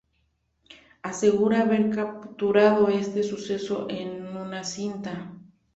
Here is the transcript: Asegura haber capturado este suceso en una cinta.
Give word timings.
Asegura 1.03 1.61
haber 1.61 1.91
capturado 1.91 2.87
este 2.89 3.21
suceso 3.21 3.85
en 3.91 4.35
una 4.35 4.63
cinta. 4.63 5.31